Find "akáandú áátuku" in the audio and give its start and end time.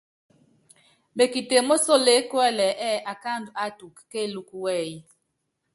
3.11-4.01